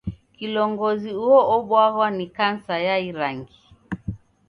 [0.37, 3.59] Kilongozi uo obwaghwa ni kansa ya irangi.